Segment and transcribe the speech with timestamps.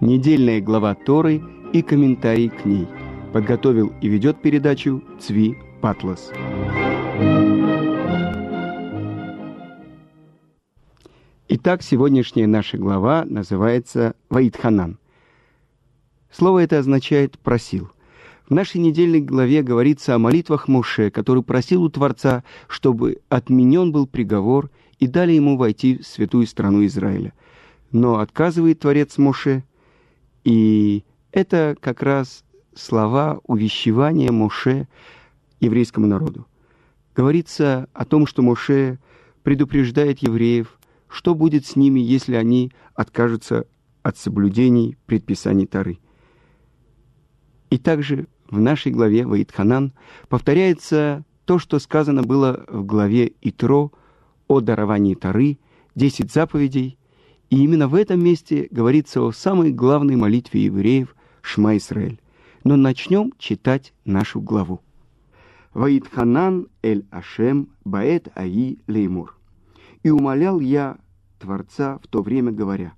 [0.00, 2.86] Недельная глава Торы и комментарий к ней.
[3.32, 6.30] Подготовил и ведет передачу Цви Патлас.
[11.48, 14.98] Итак, сегодняшняя наша глава называется Ваидханан.
[16.30, 17.90] Слово это означает «просил».
[18.48, 24.06] В нашей недельной главе говорится о молитвах Моше, который просил у Творца, чтобы отменен был
[24.06, 27.32] приговор и дали ему войти в святую страну Израиля.
[27.90, 29.64] Но отказывает Творец Моше,
[30.44, 34.86] и это как раз слова увещевания Моше
[35.58, 36.46] еврейскому народу.
[37.16, 39.00] Говорится о том, что Моше
[39.42, 40.78] предупреждает евреев,
[41.08, 43.66] что будет с ними, если они откажутся
[44.04, 45.98] от соблюдений предписаний Тары.
[47.70, 49.92] И также в нашей главе Ваидханан
[50.28, 53.92] повторяется то, что сказано было в главе Итро
[54.48, 55.58] о даровании Тары,
[55.94, 56.98] десять заповедей,
[57.50, 62.20] и именно в этом месте говорится о самой главной молитве евреев Шма Исраэль.
[62.64, 64.80] Но начнем читать нашу главу.
[65.72, 69.36] Ваидханан эль Ашем баэт аи леймур.
[70.02, 70.98] И умолял я
[71.38, 72.94] Творца в то время, говоря,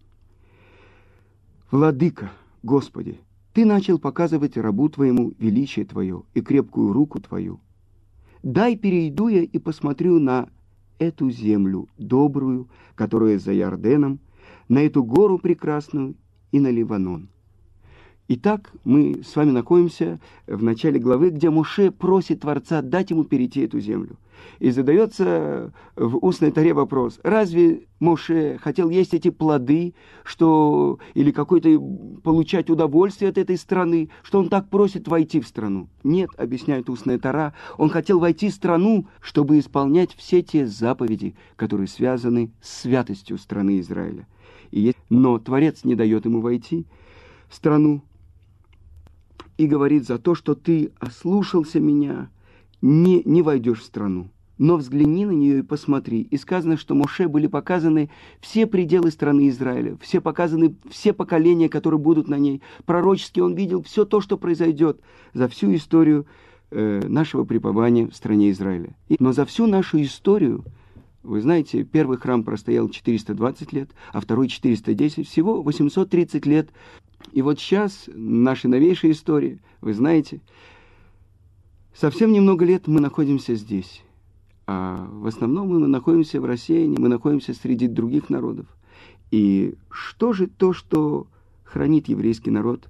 [1.71, 2.31] «Владыка,
[2.63, 3.21] Господи,
[3.59, 7.59] ты начал показывать рабу твоему величие твое и крепкую руку твою.
[8.45, 10.49] Дай перейду я и посмотрю на
[11.01, 14.21] эту землю добрую, которая за Ярденом,
[14.69, 16.15] на эту гору прекрасную
[16.53, 17.31] и на Ливанон.
[18.31, 23.63] Итак, мы с вами находимся в начале главы, где Муше просит Творца дать ему перейти
[23.63, 24.19] эту землю.
[24.59, 31.81] И задается в устной таре вопрос, разве Моше хотел есть эти плоды, что, или какое-то
[32.23, 35.89] получать удовольствие от этой страны, что он так просит войти в страну?
[36.05, 41.89] Нет, объясняет устная тара, он хотел войти в страну, чтобы исполнять все те заповеди, которые
[41.89, 44.29] связаны с святостью страны Израиля.
[44.71, 46.85] И Но Творец не дает ему войти
[47.49, 48.03] в страну,
[49.59, 52.31] и говорит, за то, что ты ослушался меня,
[52.81, 54.31] не, не войдешь в страну.
[54.57, 56.23] Но взгляни на нее и посмотри.
[56.23, 58.11] И сказано, что Моше были показаны
[58.41, 62.63] все пределы страны Израиля, все показаны все поколения, которые будут на ней.
[62.87, 65.01] Пророчески он видел все то, что произойдет
[65.33, 66.27] за всю историю
[66.71, 68.97] э, нашего пребывания в стране Израиля.
[69.09, 70.65] И, но за всю нашу историю,
[71.23, 76.71] вы знаете, первый храм простоял 420 лет, а второй 410, всего 830 лет
[77.33, 80.41] и вот сейчас, наша новейшая история, вы знаете,
[81.95, 84.03] совсем немного лет мы находимся здесь.
[84.67, 88.67] А в основном мы находимся в России, мы находимся среди других народов.
[89.31, 91.27] И что же то, что
[91.65, 92.89] хранит еврейский народ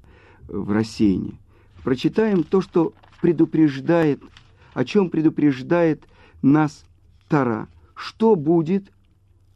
[0.48, 1.38] в рассеянии?
[1.84, 4.20] Прочитаем то, что предупреждает,
[4.74, 6.04] о чем предупреждает
[6.42, 6.84] нас
[7.28, 7.68] Тара.
[7.94, 8.92] Что будет,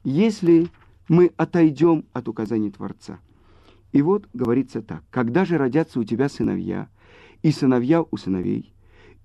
[0.04, 0.69] если
[1.09, 3.19] мы отойдем от указаний Творца?
[3.92, 6.88] И вот говорится так, когда же родятся у тебя сыновья,
[7.42, 8.72] и сыновья у сыновей,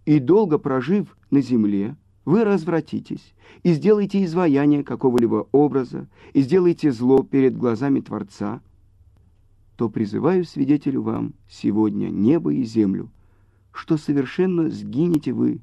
[0.05, 1.95] и долго прожив на земле,
[2.25, 3.33] вы развратитесь
[3.63, 8.61] и сделаете изваяние какого-либо образа, и сделаете зло перед глазами Творца,
[9.77, 13.09] то призываю свидетелю вам сегодня небо и землю,
[13.71, 15.61] что совершенно сгинете вы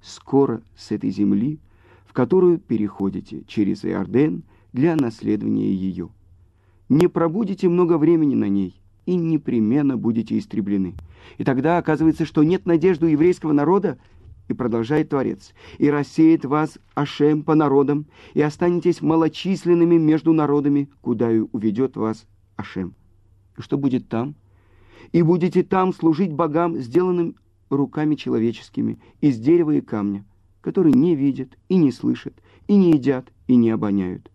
[0.00, 1.58] скоро с этой земли,
[2.06, 6.10] в которую переходите через Иорден для наследования ее
[6.88, 10.94] не пробудете много времени на ней и непременно будете истреблены.
[11.38, 13.98] И тогда оказывается, что нет надежды у еврейского народа,
[14.48, 21.32] и продолжает Творец, и рассеет вас Ашем по народам, и останетесь малочисленными между народами, куда
[21.32, 22.94] и уведет вас Ашем.
[23.56, 24.34] И что будет там?
[25.12, 27.36] И будете там служить богам, сделанным
[27.70, 30.24] руками человеческими, из дерева и камня,
[30.60, 32.34] которые не видят и не слышат,
[32.68, 34.30] и не едят, и не обоняют.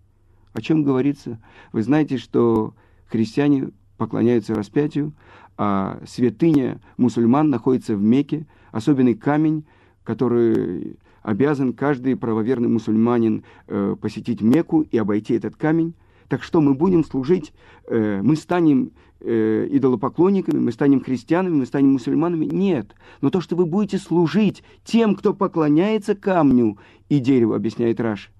[0.53, 1.39] О чем говорится?
[1.71, 2.73] Вы знаете, что
[3.07, 5.13] христиане поклоняются распятию,
[5.57, 9.65] а святыня мусульман находится в Мекке, особенный камень,
[10.03, 15.93] который обязан каждый правоверный мусульманин э, посетить Мекку и обойти этот камень.
[16.27, 17.53] Так что мы будем служить,
[17.87, 22.45] э, мы станем э, идолопоклонниками, мы станем христианами, мы станем мусульманами?
[22.45, 22.95] Нет.
[23.21, 26.77] Но то, что вы будете служить тем, кто поклоняется камню
[27.09, 28.31] и дереву, объясняет Раш,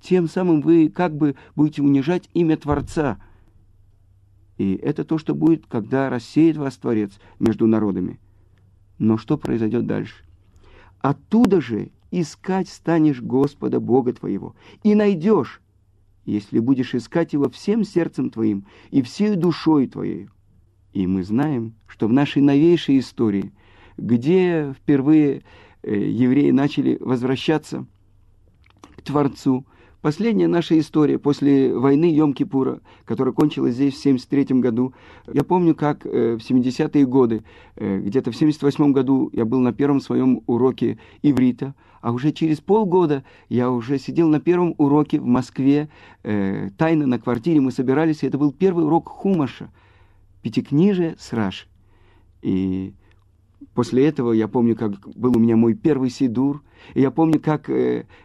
[0.00, 3.18] тем самым вы как бы будете унижать имя Творца.
[4.56, 8.18] И это то, что будет, когда рассеет вас Творец между народами.
[8.98, 10.24] Но что произойдет дальше?
[11.00, 15.60] Оттуда же искать станешь Господа Бога твоего, и найдешь,
[16.24, 20.28] если будешь искать Его всем сердцем твоим и всей душой твоей.
[20.92, 23.52] И мы знаем, что в нашей новейшей истории,
[23.96, 25.42] где впервые
[25.82, 27.86] э, евреи начали возвращаться
[28.96, 29.66] к Творцу–
[30.00, 34.94] Последняя наша история после войны Йом-Кипура, которая кончилась здесь в 1973 году.
[35.26, 37.42] Я помню, как э, в 70-е годы,
[37.74, 42.60] э, где-то в 78 году я был на первом своем уроке иврита, а уже через
[42.60, 45.88] полгода я уже сидел на первом уроке в Москве,
[46.22, 49.68] э, тайно на квартире мы собирались, и это был первый урок Хумаша,
[50.42, 51.66] пятикнижие с Раш.
[52.40, 52.94] И
[53.74, 56.62] после этого я помню, как был у меня мой первый сидур,
[56.94, 57.68] и я помню, как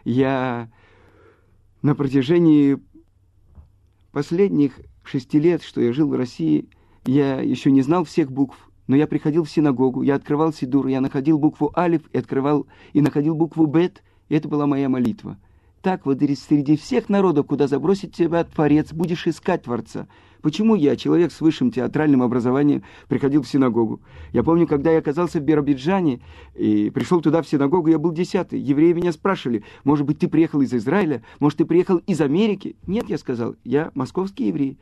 [0.04, 0.68] я
[1.84, 2.78] на протяжении
[4.10, 6.70] последних шести лет, что я жил в России,
[7.04, 11.02] я еще не знал всех букв, но я приходил в синагогу, я открывал сидур, я
[11.02, 15.36] находил букву алиф и открывал и находил букву бет, и это была моя молитва.
[15.82, 20.08] Так вот среди всех народов, куда забросит тебя Творец, будешь искать Творца.
[20.44, 24.02] Почему я, человек с высшим театральным образованием, приходил в синагогу?
[24.34, 26.20] Я помню, когда я оказался в Биробиджане
[26.54, 28.60] и пришел туда в синагогу, я был десятый.
[28.60, 31.24] Евреи меня спрашивали, может быть, ты приехал из Израиля?
[31.40, 32.76] Может, ты приехал из Америки?
[32.86, 34.78] Нет, я сказал, я московский еврей.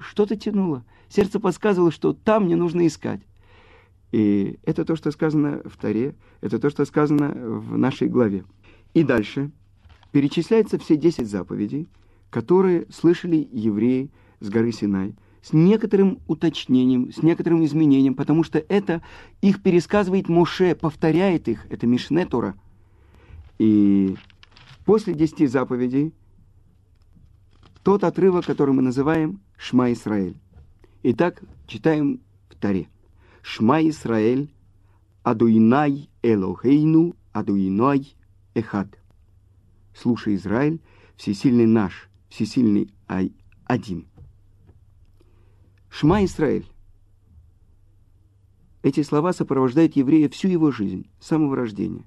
[0.00, 0.84] Что-то тянуло.
[1.08, 3.20] Сердце подсказывало, что там мне нужно искать.
[4.10, 8.44] И это то, что сказано в Таре, это то, что сказано в нашей главе.
[8.94, 9.52] И дальше
[10.10, 11.86] перечисляются все десять заповедей,
[12.30, 14.10] которые слышали евреи
[14.40, 19.02] с горы Синай, с некоторым уточнением, с некоторым изменением, потому что это
[19.40, 22.54] их пересказывает Моше, повторяет их, это Мишне Тора.
[23.58, 24.16] И
[24.84, 26.12] после десяти заповедей
[27.82, 30.36] тот отрывок, который мы называем Шма Исраэль.
[31.04, 32.88] Итак, читаем в Таре.
[33.42, 34.50] Шма Исраэль,
[35.22, 38.16] Адуинай Элохейну, Адуиной
[38.54, 38.98] Эхад.
[39.94, 40.80] Слушай, Израиль,
[41.16, 43.32] всесильный наш, всесильный Ай
[43.64, 44.06] один.
[45.88, 46.66] Шма Исраэль.
[48.82, 52.04] Эти слова сопровождают еврея всю его жизнь, с самого рождения.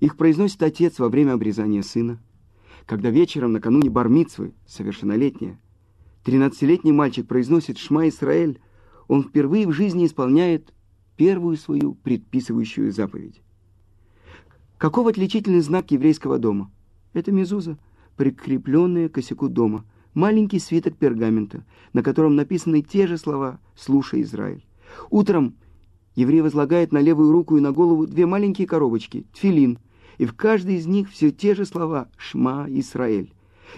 [0.00, 2.20] Их произносит отец во время обрезания сына,
[2.86, 5.60] когда вечером накануне бармицвы, совершеннолетняя,
[6.24, 8.60] 13-летний мальчик произносит «Шма Исраэль»,
[9.06, 10.72] он впервые в жизни исполняет
[11.16, 13.42] первую свою предписывающую заповедь.
[14.78, 16.70] Каков отличительный знак еврейского дома?
[17.12, 17.78] Это мезуза,
[18.16, 24.64] прикрепленная к косяку дома, маленький свиток пергамента, на котором написаны те же слова «Слушай, Израиль».
[25.10, 25.54] Утром
[26.14, 29.78] еврей возлагает на левую руку и на голову две маленькие коробочки, тфилин,
[30.18, 33.32] и в каждой из них все те же слова «Шма, Израиль».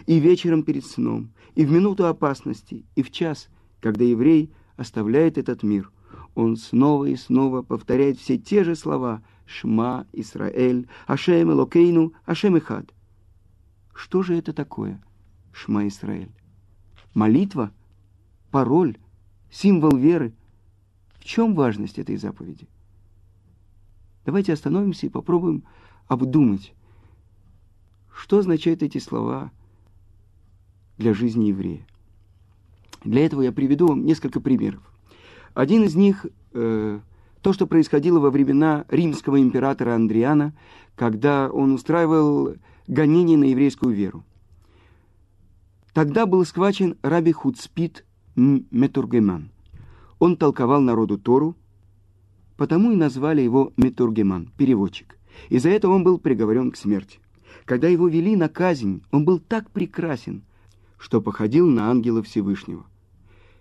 [0.07, 3.49] И вечером перед сном, и в минуту опасности, и в час,
[3.81, 5.93] когда еврей оставляет этот мир,
[6.35, 12.93] он снова и снова повторяет все те же слова «Шма, Израиль», «Ашем Элокейну», «Ашем Ихад».
[13.95, 15.01] Что же это такое–
[15.55, 16.33] Шма Исраэль.
[17.15, 17.71] Молитва,
[18.51, 18.99] пароль,
[19.51, 20.33] символ веры.
[21.19, 22.67] В чем важность этой заповеди?
[24.27, 25.63] Давайте остановимся и попробуем
[26.09, 26.75] обдумать,
[28.13, 29.53] что означают эти слова
[30.99, 31.87] для жизни еврея.
[33.05, 34.83] Для этого я приведу вам несколько примеров.
[35.55, 37.01] Один из них э,
[37.43, 40.53] то, что происходило во времена римского императора Андриана,
[40.97, 42.55] когда он устраивал
[42.89, 44.25] гонения на еврейскую веру.
[45.95, 48.05] Тогда был схвачен Раби Хуцпит
[48.35, 49.51] Метургеман.
[50.19, 51.55] Он толковал народу Тору,
[52.57, 55.17] потому и назвали его Метургеман, переводчик.
[55.51, 57.21] И за это он был приговорен к смерти.
[57.65, 60.43] Когда его вели на казнь, он был так прекрасен,
[60.99, 62.85] что походил на ангела Всевышнего.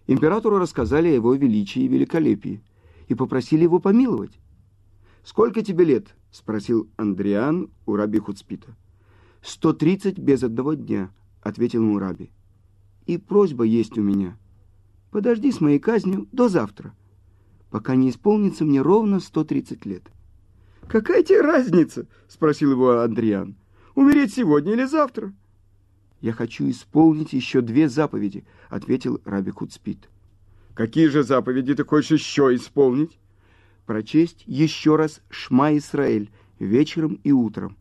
[0.07, 2.63] Императору рассказали о его величии и великолепии
[3.10, 4.39] и попросили его помиловать.
[5.24, 8.75] «Сколько тебе лет?»— спросил Андриан у раби Хуцпита.
[9.43, 11.12] «Сто тридцать без одного дня»,—
[11.43, 12.31] ответил ему Раби.
[13.05, 14.38] «И просьба есть у меня.
[15.12, 16.93] Подожди с моей казнью до завтра,
[17.69, 20.03] пока не исполнится мне ровно 130 лет».
[20.88, 23.55] «Какая тебе разница?»— спросил его Андриан.
[23.95, 25.33] «Умереть сегодня или завтра?»
[26.21, 30.09] «Я хочу исполнить еще две заповеди»,— ответил Раби Куцпит.
[30.73, 33.19] «Какие же заповеди ты хочешь еще исполнить?»
[33.85, 37.75] «Прочесть еще раз Шма Исраэль вечером и утром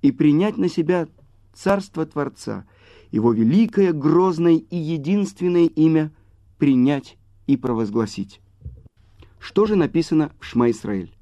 [0.00, 1.08] и принять на себя
[1.52, 2.66] царство Творца
[3.14, 6.10] его великое, грозное и единственное имя
[6.58, 7.16] принять
[7.46, 8.40] и провозгласить.
[9.38, 11.14] Что же написано в Шма Исраэль?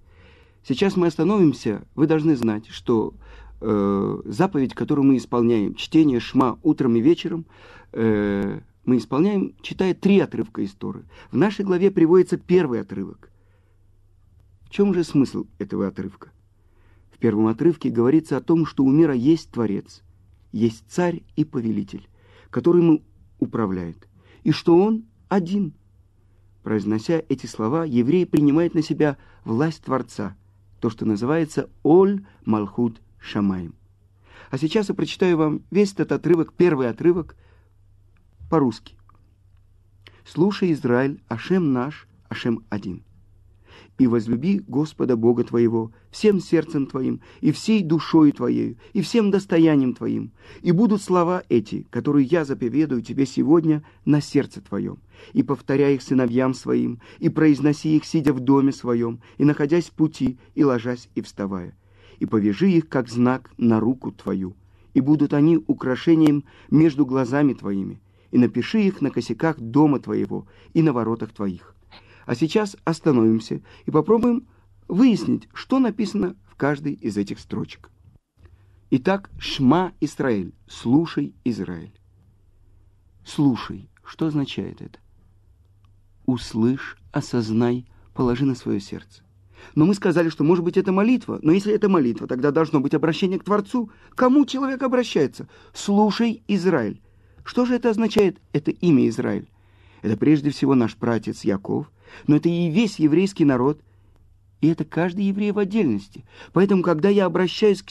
[0.66, 1.82] Сейчас мы остановимся.
[1.94, 3.12] Вы должны знать, что
[3.60, 7.44] э, заповедь, которую мы исполняем, чтение Шма утром и вечером,
[7.92, 11.04] э, мы исполняем, читая три отрывка из Торы.
[11.30, 13.30] В нашей главе приводится первый отрывок.
[14.62, 16.30] В чем же смысл этого отрывка?
[17.10, 20.00] В первом отрывке говорится о том, что у мира есть Творец–
[20.52, 22.08] есть царь и повелитель,
[22.50, 23.02] который ему
[23.38, 24.08] управляет,
[24.44, 25.74] и что он один.
[26.62, 30.36] Произнося эти слова, еврей принимает на себя власть Творца,
[30.80, 33.74] то, что называется «Оль Малхут Шамаем».
[34.50, 37.36] А сейчас я прочитаю вам весь этот отрывок, первый отрывок,
[38.50, 38.96] по-русски.
[40.24, 43.02] «Слушай, Израиль, Ашем наш, Ашем один»
[43.98, 49.94] и возлюби Господа Бога твоего всем сердцем твоим, и всей душою твоею, и всем достоянием
[49.94, 50.32] твоим.
[50.60, 54.98] И будут слова эти, которые я заповедую тебе сегодня на сердце твоем,
[55.32, 59.92] и повторяй их сыновьям своим, и произноси их, сидя в доме своем, и находясь в
[59.92, 61.76] пути, и ложась, и вставая.
[62.18, 64.54] И повяжи их, как знак, на руку твою,
[64.94, 70.82] и будут они украшением между глазами твоими, и напиши их на косяках дома твоего и
[70.82, 71.74] на воротах твоих
[72.26, 74.46] а сейчас остановимся и попробуем
[74.88, 77.90] выяснить, что написано в каждой из этих строчек.
[78.90, 81.94] Итак, Шма Израиль, слушай, Израиль.
[83.24, 84.98] Слушай, что означает это?
[86.26, 89.22] Услышь, осознай, положи на свое сердце.
[89.74, 91.38] Но мы сказали, что может быть это молитва.
[91.40, 93.90] Но если это молитва, тогда должно быть обращение к Творцу.
[94.10, 95.48] Кому человек обращается?
[95.72, 97.00] Слушай, Израиль.
[97.44, 99.48] Что же это означает, это имя Израиль?
[100.02, 101.90] Это прежде всего наш пратец Яков–
[102.26, 103.80] но это и весь еврейский народ,
[104.60, 106.24] и это каждый еврей в отдельности.
[106.52, 107.90] Поэтому, когда я обращаюсь к...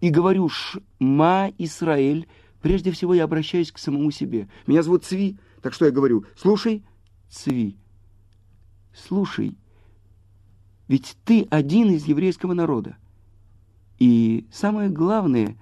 [0.00, 2.28] и говорю «Шма Исраэль»,
[2.62, 4.48] прежде всего я обращаюсь к самому себе.
[4.66, 6.84] Меня зовут Цви, так что я говорю «Слушай,
[7.28, 7.76] Цви,
[8.94, 9.56] слушай,
[10.86, 12.96] ведь ты один из еврейского народа.
[13.98, 15.56] И самое главное,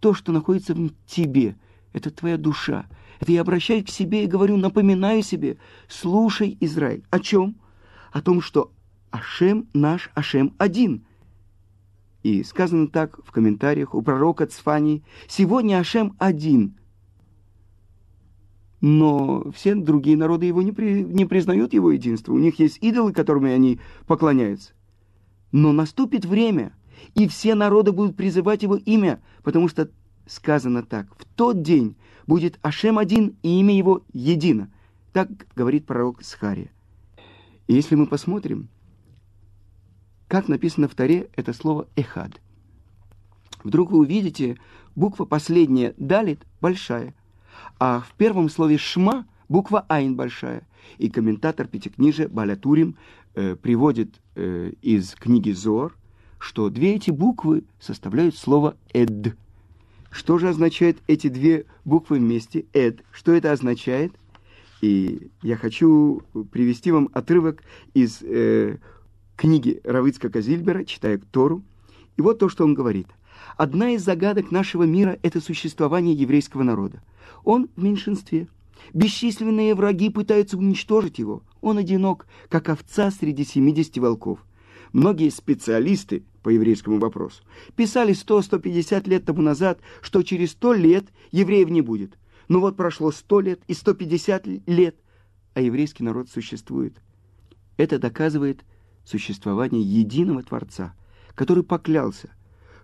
[0.00, 1.56] то, что находится в тебе,
[1.92, 2.86] это твоя душа,
[3.20, 5.58] это я обращаюсь к себе и говорю, напоминаю себе,
[5.88, 7.56] слушай, Израиль, о чем?
[8.12, 8.72] О том, что
[9.10, 11.06] Ашем наш Ашем один.
[12.22, 16.76] И сказано так в комментариях у пророка Цфани, сегодня Ашем один.
[18.80, 22.32] Но все другие народы его не, при, не признают его единство.
[22.32, 24.72] У них есть идолы, которыми они поклоняются.
[25.50, 26.76] Но наступит время,
[27.14, 29.90] и все народы будут призывать его имя, потому что
[30.26, 31.06] сказано так.
[31.18, 34.70] В тот день будет Ашем один, и имя его едино.
[35.12, 36.70] Так говорит пророк Схария.
[37.66, 38.68] И если мы посмотрим,
[40.28, 42.40] как написано в Таре это слово «эхад»,
[43.64, 44.58] вдруг вы увидите,
[44.94, 47.14] буква последняя «далит» большая,
[47.78, 50.66] а в первом слове «шма» буква «айн» большая.
[50.98, 52.96] И комментатор Пятикнижия Балятурим
[53.34, 55.96] э, приводит э, из книги Зор,
[56.38, 59.36] что две эти буквы составляют слово «эд»,
[60.10, 62.66] что же означают эти две буквы вместе?
[62.72, 63.02] Эд.
[63.10, 64.12] Что это означает?
[64.80, 66.22] И я хочу
[66.52, 67.62] привести вам отрывок
[67.94, 68.78] из э,
[69.36, 71.62] книги Равицка Казильбера, читая Тору.
[72.16, 73.08] И вот то, что он говорит.
[73.56, 77.02] Одна из загадок нашего мира– это существование еврейского народа.
[77.44, 78.48] Он в меньшинстве.
[78.92, 81.42] Бесчисленные враги пытаются уничтожить его.
[81.60, 84.44] Он одинок, как овца среди 70 волков.
[84.92, 87.42] Многие специалисты по еврейскому вопросу
[87.74, 92.16] писали 100-150 лет тому назад, что через 100 лет евреев не будет.
[92.46, 94.94] Ну вот прошло 100 лет и 150 лет,
[95.54, 97.02] а еврейский народ существует.
[97.76, 98.64] Это доказывает
[99.04, 100.94] существование единого Творца,
[101.34, 102.30] который поклялся,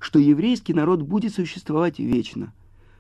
[0.01, 2.53] что еврейский народ будет существовать вечно.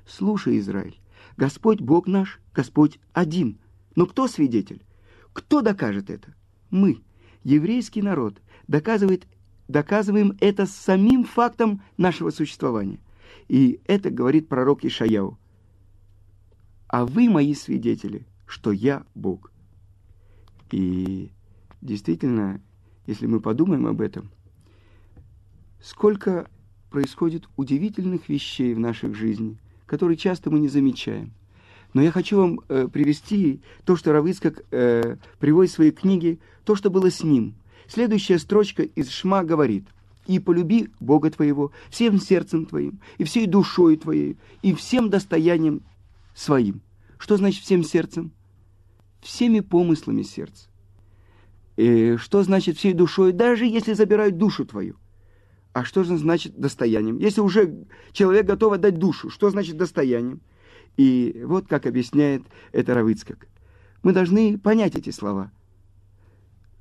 [0.06, 1.00] Слушай, Израиль,
[1.36, 3.58] Господь Бог наш, Господь один.
[3.96, 4.84] Но кто свидетель?
[5.32, 6.36] Кто докажет это?
[6.70, 7.02] Мы,
[7.42, 9.26] еврейский народ, доказывает,
[9.72, 13.00] доказываем это самим фактом нашего существования.
[13.48, 15.38] И это говорит пророк Ишаяу.
[16.86, 19.50] А вы мои свидетели, что я Бог.
[20.70, 21.30] И
[21.80, 22.60] действительно,
[23.06, 24.30] если мы подумаем об этом,
[25.80, 26.48] сколько
[26.90, 31.32] происходит удивительных вещей в наших жизни, которые часто мы не замечаем.
[31.94, 36.74] Но я хочу вам э, привести то, что Равыцкак э, приводит в своей книге, то,
[36.74, 37.54] что было с ним–
[37.92, 39.86] Следующая строчка из Шма говорит
[40.26, 45.82] «И полюби Бога твоего всем сердцем твоим, и всей душой твоей, и всем достоянием
[46.34, 46.80] своим».
[47.18, 48.32] Что значит всем сердцем?
[49.20, 50.70] Всеми помыслами сердца.
[51.76, 54.96] И что значит всей душой, даже если забирают душу твою?
[55.74, 57.18] А что же значит достоянием?
[57.18, 60.40] Если уже человек готов отдать душу, что значит достоянием?
[60.96, 63.48] И вот как объясняет это Равыцкак.
[64.02, 65.52] Мы должны понять эти слова–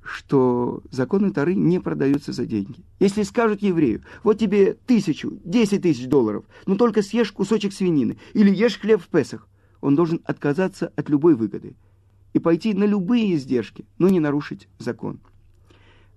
[0.02, 2.84] что законы Тары не продаются за деньги.
[2.98, 8.50] Если скажут еврею, вот тебе тысячу, десять тысяч долларов, но только съешь кусочек свинины или
[8.50, 9.48] ешь хлеб в Песах,
[9.80, 11.74] он должен отказаться от любой выгоды
[12.32, 15.20] и пойти на любые издержки, но не нарушить закон.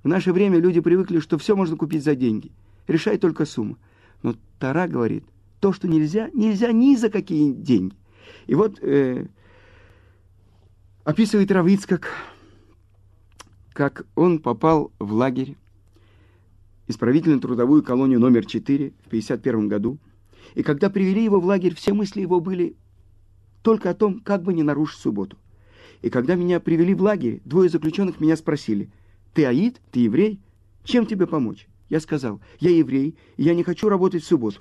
[0.03, 2.51] В наше время люди привыкли, что все можно купить за деньги.
[2.87, 3.77] Решай только сумма.
[4.21, 5.23] Но Тара говорит,
[5.59, 7.95] то, что нельзя, нельзя ни за какие деньги.
[8.45, 9.25] И вот э,
[11.03, 12.11] описывает Равицкак, как
[14.15, 15.55] он попал в лагерь,
[16.87, 19.97] исправительно-трудовую колонию номер 4 в 1951 году.
[20.53, 22.75] И когда привели его в лагерь, все мысли его были
[23.63, 25.37] только о том, как бы не нарушить субботу.
[26.01, 28.91] И когда меня привели в лагерь, двое заключенных меня спросили,
[29.33, 29.81] «Ты аид?
[29.91, 30.39] Ты еврей?
[30.83, 34.59] Чем тебе помочь?» Я сказал, «Я еврей, и я не хочу работать в субботу».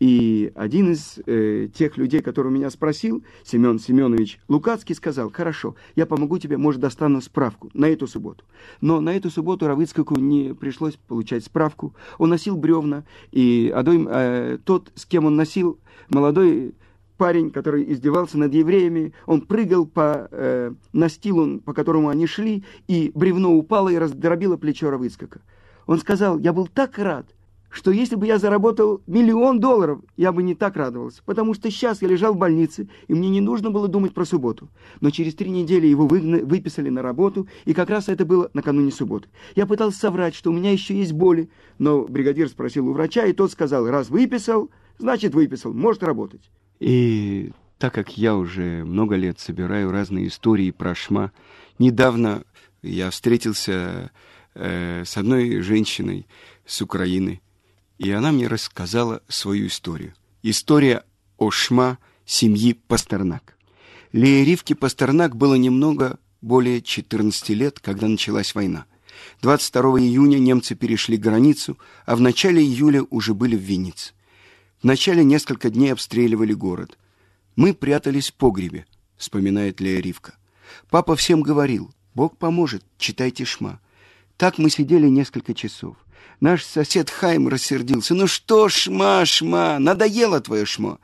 [0.00, 6.06] И один из э, тех людей, который меня спросил, Семен Семенович Лукацкий, сказал, хорошо, я
[6.06, 8.44] помогу тебе, может, достану справку на эту субботу.
[8.80, 11.94] Но на эту субботу Равыцкаку не пришлось получать справку.
[12.16, 15.78] Он носил бревна, и Адой, э, тот, с кем он носил,
[16.08, 16.74] молодой
[17.18, 23.12] парень, который издевался над евреями, он прыгал по э, настилу, по которому они шли, и
[23.14, 25.42] бревно упало и раздробило плечо Равыцкака.
[25.86, 27.26] Он сказал, я был так рад,
[27.70, 32.02] что если бы я заработал миллион долларов, я бы не так радовался, потому что сейчас
[32.02, 34.68] я лежал в больнице, и мне не нужно было думать про субботу.
[35.00, 36.38] Но через три недели его выгна...
[36.38, 39.28] выписали на работу, и как раз это было накануне субботы.
[39.54, 41.48] Я пытался соврать, что у меня еще есть боли,
[41.78, 46.50] но бригадир спросил у врача, и тот сказал, раз выписал, значит выписал, может работать.
[46.80, 51.30] И так как я уже много лет собираю разные истории про шма,
[51.78, 52.42] недавно
[52.82, 54.10] я встретился
[54.54, 56.26] э, с одной женщиной
[56.66, 57.40] с Украины,
[58.00, 60.14] и она мне рассказала свою историю.
[60.42, 61.04] История
[61.36, 63.58] о Шма семьи Пастернак.
[64.12, 68.86] Лее Ривке Пастернак было немного более 14 лет, когда началась война.
[69.42, 71.76] 22 июня немцы перешли границу,
[72.06, 74.14] а в начале июля уже были в Виннице.
[74.82, 76.96] Вначале несколько дней обстреливали город.
[77.54, 78.86] Мы прятались в погребе,
[79.18, 80.36] вспоминает Лея Ривка.
[80.88, 83.78] Папа всем говорил, Бог поможет, читайте Шма.
[84.38, 85.96] Так мы сидели несколько часов.
[86.40, 88.14] Наш сосед Хайм рассердился.
[88.14, 90.98] «Ну что, шма, шма, надоело твое шмо.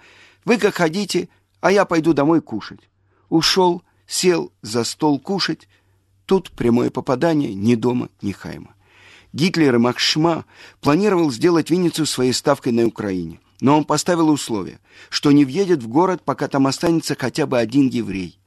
[0.44, 1.28] Вы как ходите,
[1.60, 2.88] а я пойду домой кушать».
[3.28, 5.68] Ушел, сел за стол кушать.
[6.26, 8.74] Тут прямое попадание ни дома, ни Хайма.
[9.32, 10.44] Гитлер и Макшма
[10.80, 13.40] планировал сделать Винницу своей ставкой на Украине.
[13.60, 17.88] Но он поставил условие, что не въедет в город, пока там останется хотя бы один
[17.88, 18.38] еврей.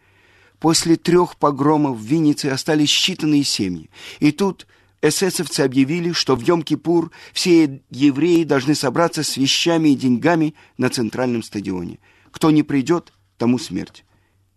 [0.59, 3.89] После трех погромов в Виннице остались считанные семьи.
[4.19, 4.67] И тут
[5.01, 11.43] эсэсовцы объявили, что в Йом-Кипур все евреи должны собраться с вещами и деньгами на центральном
[11.43, 11.99] стадионе.
[12.31, 14.05] Кто не придет, тому смерть.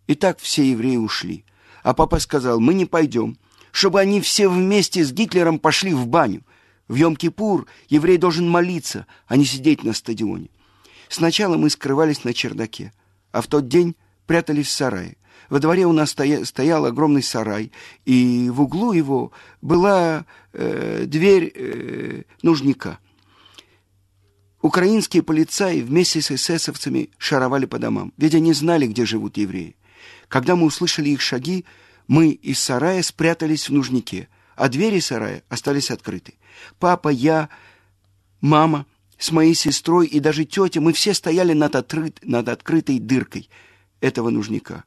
[0.07, 1.45] И так все евреи ушли.
[1.81, 3.37] А папа сказал, мы не пойдем,
[3.71, 6.43] чтобы они все вместе с Гитлером пошли в баню.
[6.87, 10.49] В Йом-Кипур еврей должен молиться, а не сидеть на стадионе.
[11.09, 12.91] Сначала мы скрывались на чердаке,
[13.31, 15.17] а в тот день прятались в сарае.
[15.49, 17.71] Во дворе у нас стоя, стоял огромный сарай,
[18.05, 22.99] и в углу его была э, дверь э, нужника.
[24.61, 29.75] Украинские полицаи вместе с эсэсовцами шаровали по домам, ведь они знали, где живут евреи.
[30.29, 31.65] Когда мы услышали их шаги,
[32.07, 36.35] мы из сарая спрятались в нужнике, а двери сарая остались открыты.
[36.79, 37.49] Папа, я,
[38.41, 38.85] мама
[39.17, 43.49] с моей сестрой и даже тетя, мы все стояли над, отрыт, над открытой дыркой
[44.01, 44.83] этого нужника.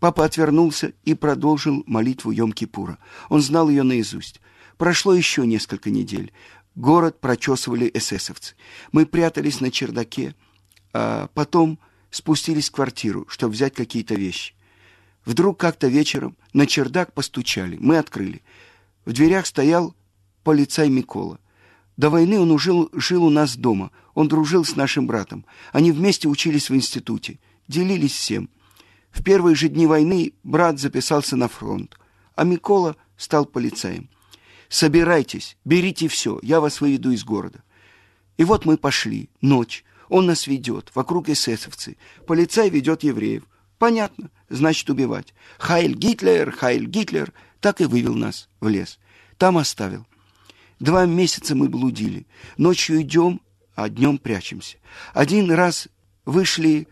[0.00, 2.98] Папа отвернулся и продолжил молитву Йом-Кипура.
[3.28, 4.40] Он знал ее наизусть.
[4.76, 6.32] Прошло еще несколько недель.
[6.74, 8.54] Город прочесывали эсэсовцы.
[8.92, 10.34] Мы прятались на чердаке,
[10.92, 11.78] а потом
[12.10, 14.54] спустились в квартиру, чтобы взять какие-то вещи.
[15.24, 17.78] Вдруг как-то вечером на чердак постучали.
[17.80, 18.42] Мы открыли.
[19.06, 19.96] В дверях стоял
[20.44, 21.40] полицай Микола.
[21.96, 23.90] До войны он жил, жил у нас дома.
[24.14, 25.46] Он дружил с нашим братом.
[25.72, 27.38] Они вместе учились в институте.
[27.66, 28.50] Делились всем.
[29.10, 31.98] В первые же дни войны брат записался на фронт,
[32.34, 34.08] а Микола стал полицаем.
[34.68, 37.62] «Собирайтесь, берите все, я вас выведу из города».
[38.36, 43.44] И вот мы пошли, ночь, он нас ведет, вокруг эсэсовцы, полицай ведет евреев.
[43.78, 45.34] Понятно, значит убивать.
[45.58, 48.98] Хайль Гитлер, Хайль Гитлер, так и вывел нас в лес.
[49.38, 50.06] Там оставил.
[50.80, 52.26] Два месяца мы блудили.
[52.56, 53.40] Ночью идем,
[53.74, 54.78] а днем прячемся.
[55.12, 55.88] Один раз
[56.24, 56.88] вышли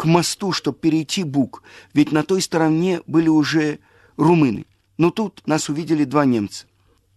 [0.00, 3.80] к мосту, чтобы перейти Буг, ведь на той стороне были уже
[4.16, 4.64] румыны.
[4.96, 6.64] Но тут нас увидели два немца.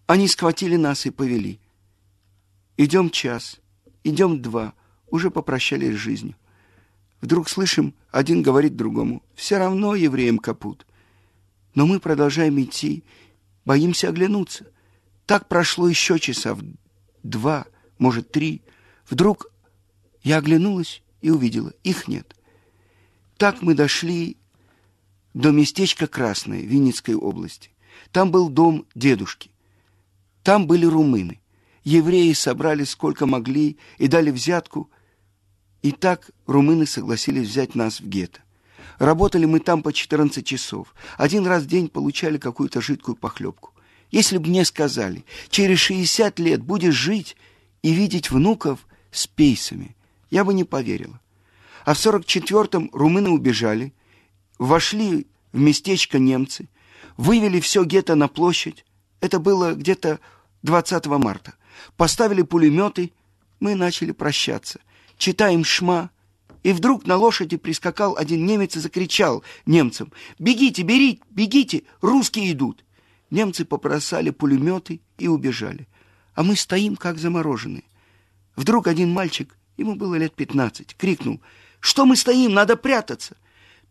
[0.06, 1.62] Они схватили нас и повели.
[2.76, 3.62] Идем час,
[4.04, 4.74] идем два,
[5.10, 6.36] уже попрощались с жизнью.
[7.22, 10.86] Вдруг слышим, один говорит другому, все равно евреям капут.
[11.76, 13.06] Но мы продолжаем идти,
[13.64, 14.66] боимся оглянуться.
[15.26, 16.58] Так прошло еще часа
[17.24, 17.66] два,
[17.98, 18.62] может, три.
[19.10, 19.50] Вдруг
[20.22, 22.36] я оглянулась и увидела, их нет.
[23.44, 24.38] Так мы дошли
[25.34, 27.72] до местечка Красное Винницкой области.
[28.14, 29.52] Там был дом дедушки.
[30.44, 31.42] Там были румыны.
[31.84, 34.90] Евреи собрали сколько могли и дали взятку.
[35.82, 38.40] И так румыны согласились взять нас в гетто.
[38.98, 40.96] Работали мы там по 14 часов.
[41.18, 43.74] Один раз в день получали какую-то жидкую похлебку.
[44.10, 47.36] Если бы мне сказали, через 60 лет будешь жить
[47.82, 49.98] и видеть внуков с пейсами,
[50.32, 51.20] Я бы не поверила.
[51.86, 53.94] А в 44-м румыны убежали,
[54.58, 56.70] вошли в местечко немцы,
[57.18, 58.86] вывели все гетто на площадь.
[59.22, 60.20] Это было где-то
[60.64, 61.54] 20 марта.
[61.98, 63.12] Поставили пулеметы,
[63.60, 64.80] мы начали прощаться.
[65.18, 66.10] Читаем шма,
[66.64, 72.84] и вдруг на лошади прискакал один немец и закричал немцам, «Бегите, берите, бегите, русские идут!»
[73.30, 75.88] Немцы попросали пулеметы и убежали.
[76.36, 77.84] А мы стоим, как замороженные.
[78.56, 81.42] Вдруг один мальчик, ему было лет пятнадцать, крикнул,
[81.84, 82.54] «Что мы стоим?
[82.54, 83.36] Надо прятаться!»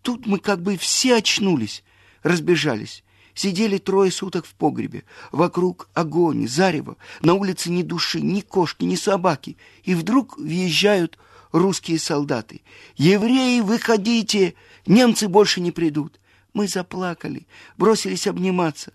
[0.00, 1.84] Тут мы как бы все очнулись,
[2.22, 3.04] разбежались.
[3.34, 5.04] Сидели трое суток в погребе.
[5.30, 6.96] Вокруг огонь, зарево.
[7.20, 9.58] На улице ни души, ни кошки, ни собаки.
[9.84, 11.18] И вдруг въезжают
[11.52, 12.62] русские солдаты.
[12.96, 14.54] «Евреи, выходите!
[14.86, 16.18] Немцы больше не придут!»
[16.54, 18.94] Мы заплакали, бросились обниматься.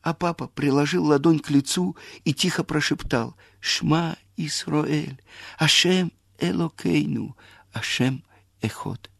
[0.00, 5.20] А папа приложил ладонь к лицу и тихо прошептал «Шма Исроэль,
[5.58, 7.36] Ашем Элокейну,
[7.74, 8.24] Ашем
[8.60, 9.10] Эхот».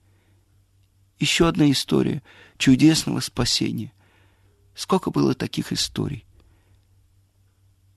[1.18, 2.22] Еще одна история
[2.58, 3.92] чудесного спасения.
[4.74, 6.24] Сколько было таких историй.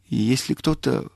[0.08, 1.12] И если кто-то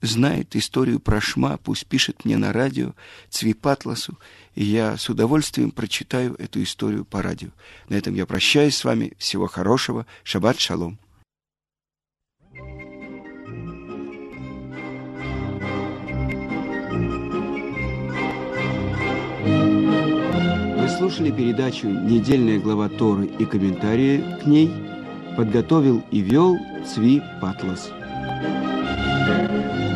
[0.00, 2.94] знает историю про Шма, пусть пишет мне на радио
[3.30, 4.18] Цвипатласу,
[4.54, 7.50] и я с удовольствием прочитаю эту историю по радио.
[7.88, 9.14] На этом я прощаюсь с вами.
[9.18, 10.06] Всего хорошего.
[10.22, 10.98] Шаббат шалом.
[21.04, 24.72] Слушали передачу «Недельная глава Торы» и комментарии к ней.
[25.36, 27.90] Подготовил и вел Цви Патлас.
[29.26, 29.93] thank you